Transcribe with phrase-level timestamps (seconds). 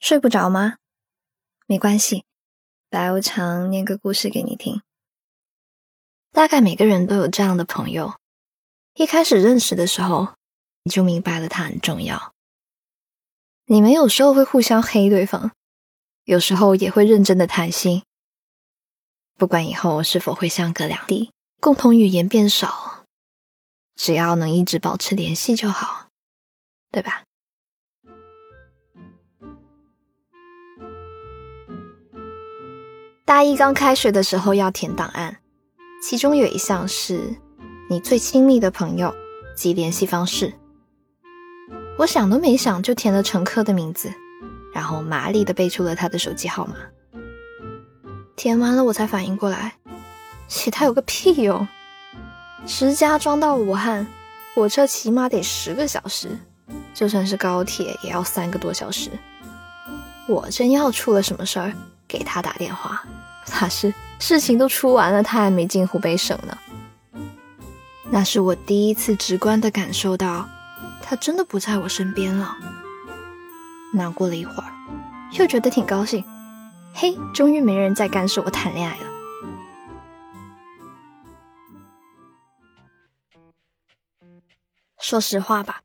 [0.00, 0.76] 睡不着吗？
[1.66, 2.24] 没关系，
[2.88, 4.80] 白无常念个故事给你听。
[6.32, 8.14] 大概每个人都有这样的朋友，
[8.94, 10.34] 一开始认识的时候，
[10.84, 12.32] 你就明白了他很重要。
[13.66, 15.52] 你们有时候会互相黑对方，
[16.24, 18.02] 有时候也会认真的谈心。
[19.36, 21.30] 不管以后是否会相隔两地，
[21.60, 23.04] 共同语言变少，
[23.96, 26.08] 只要能一直保持联系就好，
[26.90, 27.24] 对吧？
[33.30, 35.36] 大一刚开学的时候要填档案，
[36.02, 37.32] 其中有一项是
[37.88, 39.14] 你最亲密的朋友
[39.54, 40.52] 及联系方式。
[41.96, 44.12] 我想都没想就填了乘客的名字，
[44.74, 46.74] 然后麻利的背出了他的手机号码。
[48.34, 49.74] 填完了我才反应过来，
[50.48, 51.68] 写他有个屁用！
[52.66, 54.08] 石家庄到武汉，
[54.56, 56.36] 火车起码得十个小时，
[56.92, 59.08] 就算是高铁也要三个多小时。
[60.26, 61.72] 我真要出了什么事儿，
[62.08, 63.04] 给他打电话。
[63.46, 66.56] 他是事情都出完了，他还没进湖北省呢。
[68.08, 70.48] 那是我第一次直观的感受到，
[71.02, 72.56] 他真的不在我身边了。
[73.92, 74.72] 难过了一会儿，
[75.32, 76.24] 又觉得挺高兴。
[76.92, 79.04] 嘿，终于没人再干涉我谈恋爱了。
[84.98, 85.80] 说实话吧，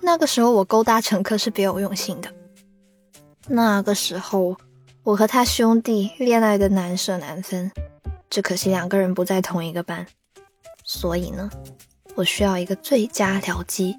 [0.00, 2.32] 那个时候我勾搭乘客是别有用心的。
[3.48, 4.56] 那个时候。
[5.06, 7.70] 我和他兄弟恋爱的难舍难分，
[8.28, 10.04] 只可惜两个人不在同一个班，
[10.82, 11.48] 所以呢，
[12.16, 13.96] 我需要一个最佳僚机，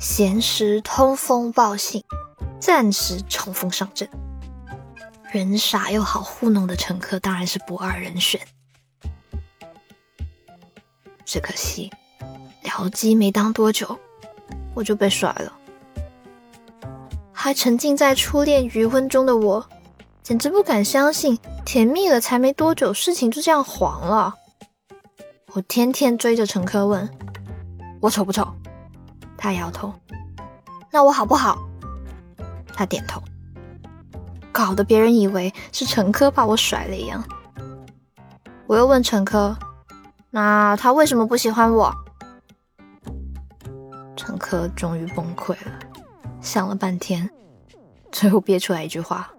[0.00, 2.02] 闲时通风报信，
[2.58, 4.08] 暂时冲锋上阵。
[5.30, 8.40] 人傻又好糊弄的乘客当然是不二人选，
[11.24, 11.92] 只可惜
[12.64, 13.96] 僚机没当多久，
[14.74, 15.56] 我就被甩了，
[17.32, 19.64] 还沉浸在初恋余温中的我。
[20.22, 24.34] 简直不敢相信，甜蜜了才没多久，事情就这样黄了。
[25.54, 27.08] 我天天追着乘客问
[28.00, 28.46] ：“我丑不丑？”
[29.38, 29.92] 他摇头。
[30.90, 31.58] 那我好不好？
[32.74, 33.22] 他点头。
[34.52, 37.24] 搞得别人以为是乘客把我甩了一样。
[38.66, 39.56] 我又问乘客
[40.30, 41.94] ：“那他为什么不喜欢我？”
[44.14, 45.72] 乘客终于崩溃了，
[46.42, 47.30] 想了半天，
[48.12, 49.30] 最后憋出来一句话。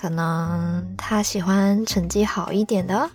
[0.00, 3.10] 可能他喜欢成绩好一点的。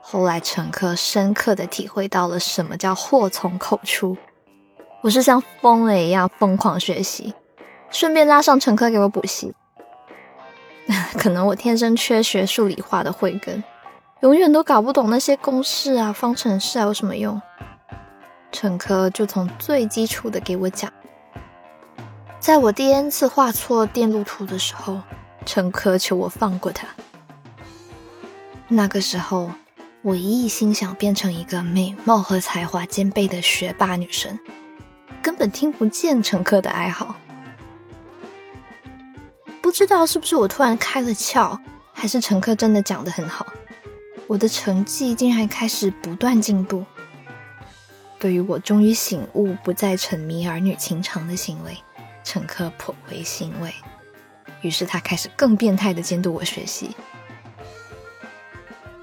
[0.00, 4.16] 后来乘客深刻的体会到了什么叫祸从口出。
[5.00, 7.34] 我是像疯了一样疯狂学习，
[7.90, 9.52] 顺便拉上乘客给我补习。
[11.18, 13.64] 可能我天生缺学数理化的慧根，
[14.20, 17.42] 永远都搞不懂那些公式啊、方程式啊有什么用。
[18.52, 20.92] 乘客就从最基础的给我讲。
[22.42, 25.00] 在我第 n 次画错电路图的时候，
[25.46, 26.88] 乘客求我放过他。
[28.66, 29.52] 那个时候，
[30.02, 34.40] 我一心想变成一个美貌和才华兼备的学霸女神，
[35.22, 37.14] 根本听不见乘客的哀嚎。
[39.60, 41.56] 不知道是不是我突然开了窍，
[41.92, 43.46] 还是乘客真的讲得很好，
[44.26, 46.84] 我的成绩竟然开始不断进步。
[48.18, 51.78] 对于我终于醒悟，不再沉迷儿女情长的行为。
[52.24, 53.74] 乘客颇为欣慰，
[54.60, 56.96] 于是他开始更变态的监督我学习。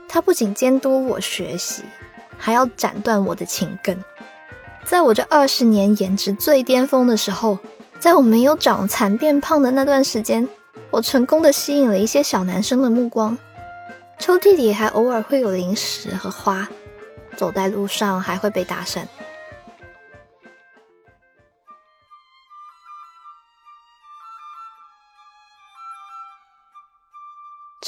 [0.07, 1.84] 他不仅监督我学习，
[2.38, 4.03] 还要斩断我的情根。
[4.84, 7.59] 在我这二十年颜值最巅峰的时候，
[8.00, 10.47] 在我没有长残变胖的那段时间，
[10.90, 13.38] 我成功的吸引了一些小男生的目光。
[14.18, 16.68] 抽屉里还偶尔会有零食和花，
[17.38, 19.03] 走在路上还会被搭讪。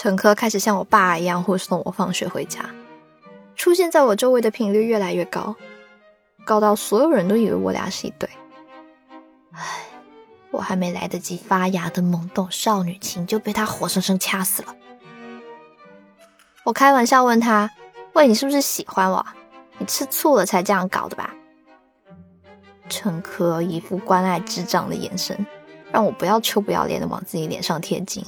[0.02, 2.66] 乘客开始像我爸一样护送我放学回家，
[3.56, 5.56] 出现在我周围的频率越来越高，
[6.44, 8.28] 高到所有人都以为我俩是一对。
[9.52, 9.62] 唉，
[10.50, 14.76] 我还没来得及发芽的懵懂少女情就被他活生生掐死了。
[16.64, 17.70] 我开玩笑问他
[18.14, 19.24] ：“喂，你是不是喜欢我？
[19.78, 21.32] 你吃醋了才这样搞的吧？”
[22.90, 25.46] 乘客一副关爱智障的眼神，
[25.92, 28.26] 让我不要臭不要脸的往自己脸上贴金。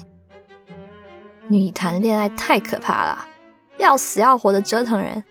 [1.48, 3.28] 你谈恋爱太可怕了，
[3.78, 5.24] 要死要活的折腾人。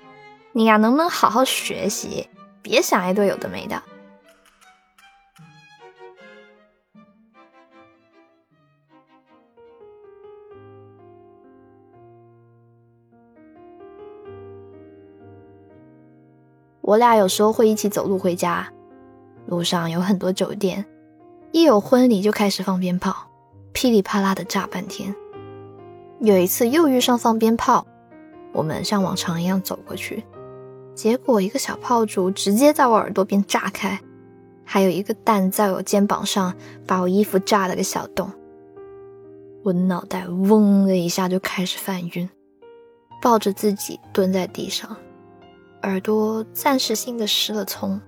[0.52, 2.28] 你呀，能不能好好学习，
[2.60, 3.82] 别想一堆有的没的？
[16.82, 18.70] 我俩有时候会一起走路回家，
[19.46, 20.84] 路上有很多酒店，
[21.52, 23.30] 一有婚礼就开始放鞭炮，
[23.72, 25.16] 噼里啪啦的炸半天。
[26.22, 27.84] 有一次又遇上放鞭炮，
[28.52, 30.22] 我们像往常一样走过去，
[30.94, 33.98] 结果一个小炮竹直接在我耳朵边炸开，
[34.64, 36.54] 还有一个弹在我肩膀上，
[36.86, 38.30] 把我衣服炸了个小洞。
[39.64, 42.30] 我脑袋嗡的一下就开始犯晕，
[43.20, 44.96] 抱着自己蹲在地上。
[45.82, 48.00] 耳朵暂时性的失了聪，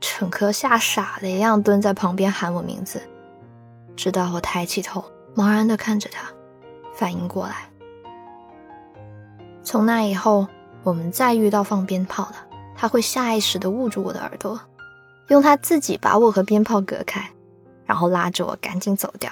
[0.00, 3.00] 乘客吓傻了一样蹲在旁边喊我名字，
[3.94, 5.04] 直到我抬起头，
[5.34, 6.28] 茫然的看着他，
[6.94, 7.70] 反应过来。
[9.62, 10.46] 从那以后，
[10.82, 12.34] 我们再遇到放鞭炮的，
[12.76, 14.60] 他会下意识的捂住我的耳朵，
[15.28, 17.30] 用他自己把我和鞭炮隔开，
[17.84, 19.30] 然后拉着我赶紧走掉。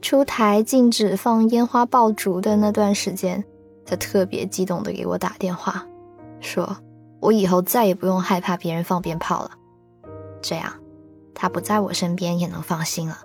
[0.00, 3.44] 出台禁止放烟花爆竹的那段时间。
[3.90, 5.86] 他特别激动的给我打电话，
[6.40, 6.76] 说
[7.20, 9.52] 我以后再也不用害怕别人放鞭炮了，
[10.42, 10.70] 这样
[11.34, 13.16] 他不在我身边也能放心了。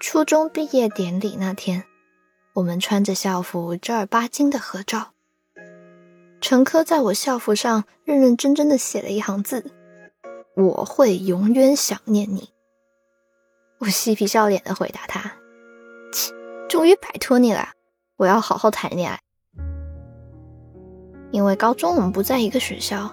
[0.00, 1.82] 初中毕业典礼那天，
[2.52, 5.08] 我们穿着校服正儿八经的合照，
[6.40, 9.72] 陈科在我校服上认认真真的写了一行字。
[10.54, 12.50] 我会永远想念你。
[13.78, 15.32] 我嬉皮笑脸的回答他
[16.12, 16.32] ：“切，
[16.68, 17.70] 终于摆脱你了，
[18.18, 19.18] 我要好好谈恋爱。”
[21.32, 23.10] 因为高中我们不在一个学校，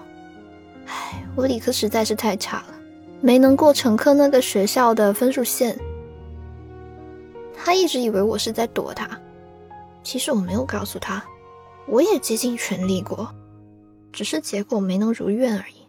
[0.86, 2.74] 唉，我理科实在是太差了，
[3.20, 5.76] 没能过陈科那个学校的分数线。
[7.56, 9.08] 他一直以为我是在躲他，
[10.02, 11.24] 其实我没有告诉他，
[11.88, 13.34] 我也竭尽全力过，
[14.12, 15.86] 只是结果没能如愿而已。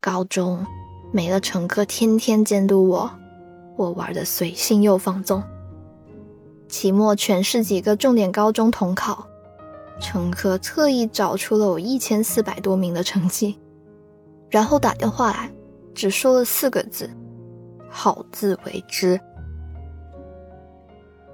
[0.00, 0.64] 高中
[1.12, 3.10] 没了乘客天天监督我，
[3.76, 5.42] 我玩的随性又放纵。
[6.68, 9.26] 期末全市几个重点高中统考，
[10.00, 13.58] 乘客特意找出了我一千四百多名的成绩，
[14.50, 15.50] 然后打电话来，
[15.94, 17.10] 只说了四个字：
[17.98, 19.18] 好自为之。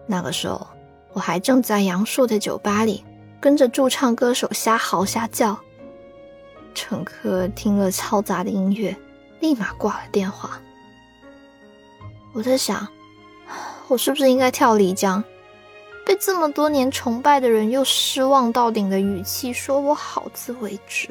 [0.07, 0.65] 那个时候
[1.13, 3.05] 我还正在杨树的酒吧里，
[3.41, 5.59] 跟着驻唱歌手瞎嚎瞎叫。
[6.73, 8.97] 乘客听了嘈杂的音乐，
[9.41, 10.61] 立马挂了电话。
[12.33, 12.87] 我在想，
[13.89, 15.23] 我是不是应该跳漓江？
[16.07, 21.09] 被这么多年崇拜的人又失望到顶的语气说我好自为之。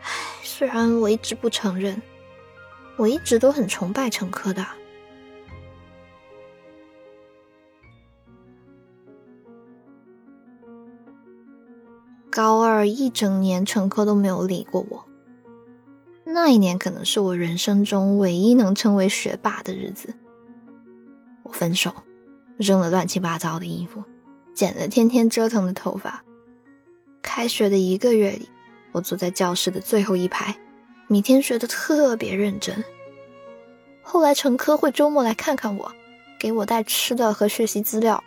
[0.00, 0.10] 唉，
[0.44, 2.00] 虽然我一直不承认，
[2.96, 4.66] 我一直都很崇拜陈科的。
[12.30, 15.04] 高二一整年，陈科都没有理过我。
[16.24, 20.14] 那一年可能是我人生中唯一能称为学霸的日子。
[21.44, 21.94] 我分手，
[22.56, 24.02] 扔了乱七八糟的衣服，
[24.52, 26.24] 剪了天天折腾的头发。
[27.22, 28.48] 开学的一个月里，
[28.90, 30.56] 我坐在教室的最后一排，
[31.06, 32.84] 每天学得特别认真。
[34.02, 35.92] 后来陈科会周末来看看我，
[36.38, 38.22] 给我带吃的和学习资料。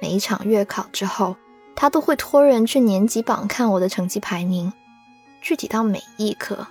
[0.00, 1.36] 每一场月考之后。
[1.76, 4.72] 他都会托人去年级榜看我的成绩排名，
[5.42, 6.68] 具体到每一科。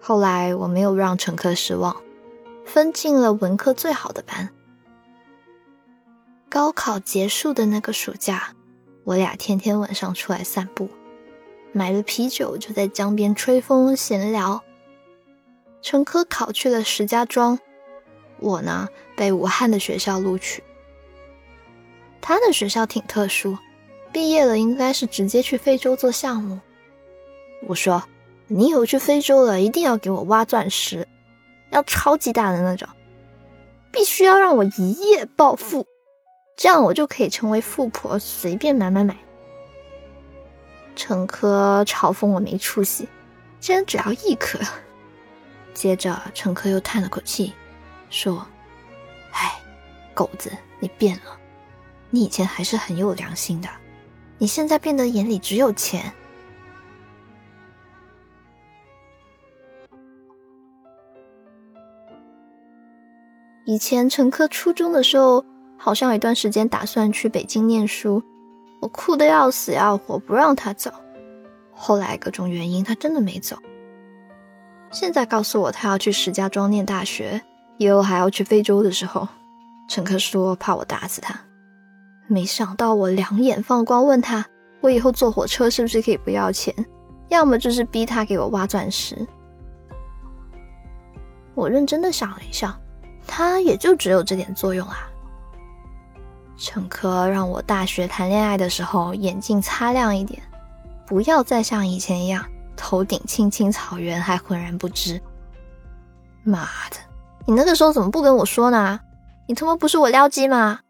[0.00, 1.96] 后来我没有让乘客失望，
[2.64, 4.50] 分进了文科最好的班。
[6.48, 8.54] 高考结束的那个暑假，
[9.02, 10.88] 我俩天天晚上出来散步，
[11.76, 14.62] 买了啤酒就在江边吹风闲聊。
[15.82, 17.58] 陈科考去了石家庄，
[18.38, 20.62] 我呢被武汉的学校录取。
[22.20, 23.58] 他的学校挺特殊，
[24.12, 26.60] 毕业了应该是直接去非洲做项目。
[27.66, 28.04] 我说
[28.46, 31.08] ：“你以后去非洲了，一定要给我挖钻石，
[31.70, 32.88] 要超级大的那种，
[33.90, 35.84] 必须要让我一夜暴富，
[36.56, 39.18] 这样我就可以成为富婆，随便买买买。”
[40.96, 43.08] 陈科嘲讽我没出息，
[43.60, 44.58] 竟然只要一颗。
[45.72, 47.52] 接着陈科又叹了口气，
[48.10, 48.46] 说
[49.32, 49.60] ：“唉，
[50.14, 51.38] 狗子，你变了。”
[52.10, 53.68] 你以前还是很有良心的，
[54.38, 56.12] 你现在变得眼里只有钱。
[63.64, 65.44] 以前陈科初中的时候，
[65.76, 68.22] 好像有一段时间打算去北京念书，
[68.84, 70.92] 我哭的要死要活，不让他走。
[71.72, 73.56] 后来各种原因，他真的没走。
[74.90, 77.40] 现在告诉我他要去石家庄念大学，
[77.78, 79.26] 以后还要去非洲的时候，
[79.88, 81.34] 乘客说怕我打死他。
[82.26, 84.44] 没想到我两眼放光，问他
[84.82, 86.74] ：“我以后坐火车是不是可以不要钱？
[87.30, 89.16] 要么就是逼他给我挖钻石。
[91.54, 92.78] 我认真的想了一下，
[93.26, 95.08] 他也就只有这点作用啊。
[96.56, 100.42] 陈科让我大学谈恋爱的时候眼镜擦亮一点，
[101.06, 102.44] 不要再像以前一样
[102.76, 105.20] 头顶青青草原还浑然不知。
[106.42, 106.96] 妈的，
[107.46, 109.00] 你那个时候怎么不跟我说呢？
[109.46, 110.80] 你他妈不是我撩机吗？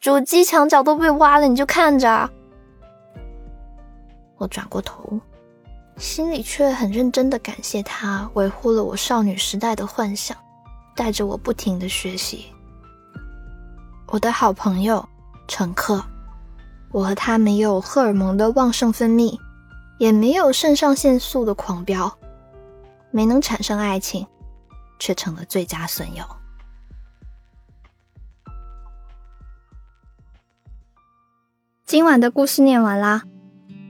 [0.00, 2.30] 主机墙角都被挖了，你就看着。
[4.38, 5.20] 我转过头，
[5.98, 10.34] 心里却很认真的感谢他维护了我少女时代的幻想，
[10.96, 12.46] 带着我不停的学习。
[14.10, 15.08] 我的好朋友
[15.46, 16.04] 乘客，
[16.90, 19.38] 我和他没有荷尔蒙的旺盛分泌，
[20.00, 22.18] 也没有肾上腺素的狂飙，
[23.12, 24.26] 没能产生爱情，
[24.98, 26.24] 却成了最佳损友。
[31.86, 33.22] 今晚的故事念完啦，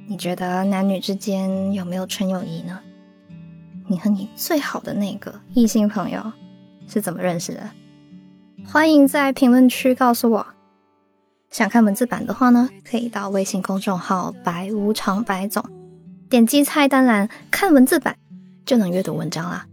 [0.07, 2.79] 你觉得男女之间有没有纯友谊呢？
[3.89, 6.31] 你和你最好的那个异性朋友
[6.87, 7.71] 是怎么认识的？
[8.73, 10.47] 欢迎在评论区告诉我。
[11.51, 15.65] 想看文字版的话呢，可以到微信公众号“白无常白总”，
[16.31, 18.17] 点击菜单栏看文字版，
[18.65, 19.67] 就能阅读文章啦。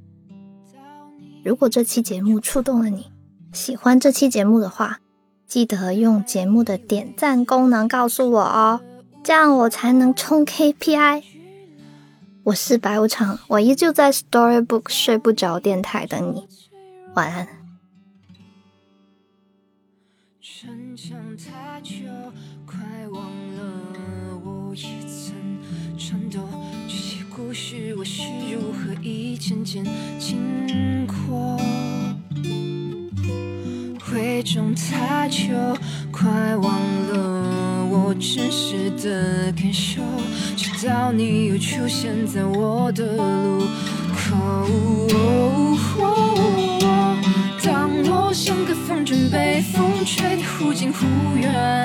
[1.45, 3.11] 如果这期节目触动了你，
[3.53, 4.97] 喜欢这期节目的话。
[5.45, 8.81] 记得用节目的点赞功能告诉我哦，
[9.23, 11.23] 这样我才能冲 KPI。
[12.43, 16.47] 我是白无常，我依旧在 Storybook 睡不着电台等你，
[17.13, 17.47] 晚安。
[20.59, 21.93] 逞强太久，
[22.65, 22.79] 快
[23.11, 23.61] 忘了
[24.43, 24.73] 我。
[24.73, 25.35] 也曾
[25.99, 26.39] 颤抖，
[26.87, 29.85] 这些故事我是如何一件件
[30.17, 31.59] 经过。
[34.11, 35.53] 伪装太久，
[36.11, 40.01] 快忘了我真实的感受。
[40.55, 43.67] 直到你又出现在我的路
[44.15, 44.67] 口，
[47.61, 49.86] 当我像个风筝被风。
[50.07, 51.83] 风吹得忽近忽远，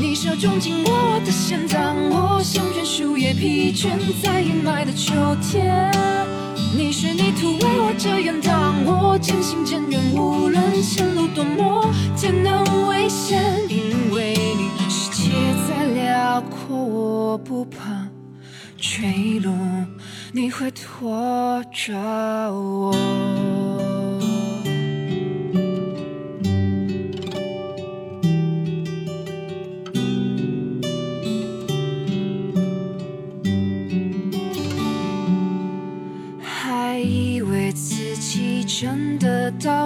[0.00, 3.90] 你手中紧握我的线，当我像片树叶疲倦
[4.20, 5.88] 在阴霾的秋天。
[6.76, 15.30] 你是泥土为我遮掩，当我渐行渐远，无论前路多么艰难危险，因为你世界
[15.68, 18.08] 再辽阔，我不怕
[18.76, 19.54] 坠落，
[20.32, 21.96] 你会拖着
[22.52, 22.92] 我。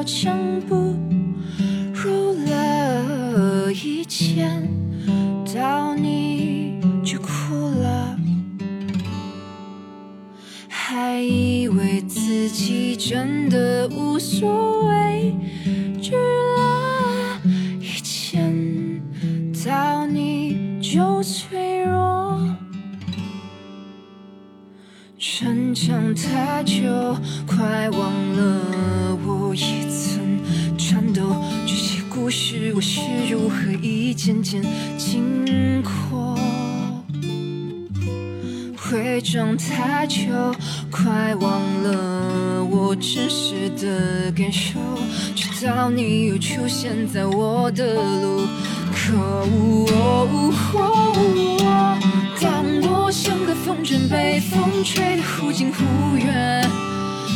[0.03, 0.97] 的刀枪不
[1.95, 4.69] 入了一见，
[5.55, 7.29] 到你就哭
[7.81, 8.19] 了，
[10.69, 14.72] 还以为自己真的无所，
[33.31, 34.63] 如何一件件
[34.99, 36.39] 经过？
[38.93, 40.19] 伪装太久，
[40.91, 44.79] 快忘了我真实的感受，
[45.35, 48.47] 直到你又出现在我的路
[48.93, 49.57] 口。
[52.39, 55.83] 当我像个风筝被风吹得忽近忽
[56.19, 56.92] 远。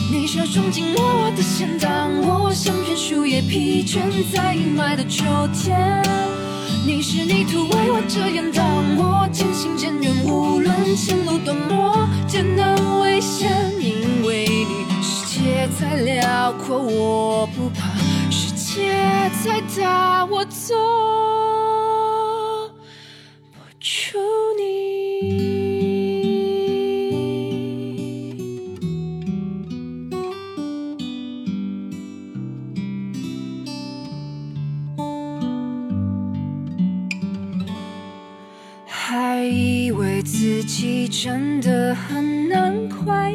[0.08, 4.00] 你手中紧握我的线，当我像片树叶疲倦
[4.32, 6.02] 在阴霾的秋天。
[6.86, 8.64] 你是泥土为我遮掩，当
[8.96, 17.88] 我渐行渐远，无论前路多么艰难危险，因为你世界再辽阔我不怕，
[18.30, 18.94] 世界
[19.44, 20.75] 再大我走。
[40.26, 43.33] 自己真的很难快